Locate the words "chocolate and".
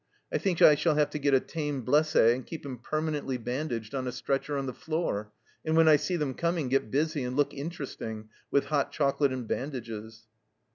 8.91-9.47